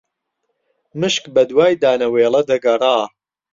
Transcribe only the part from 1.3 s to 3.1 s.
بەدوای دانەوێڵە دەگەڕا